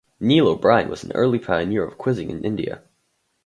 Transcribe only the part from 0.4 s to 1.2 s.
O'Brien was an